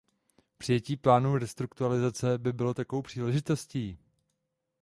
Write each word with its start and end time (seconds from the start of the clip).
Přijetí 0.57 0.97
plánů 0.97 1.37
restrukturalizace 1.37 2.37
by 2.37 2.53
bylo 2.53 2.73
takovou 2.73 3.01
příležitostí. 3.01 3.97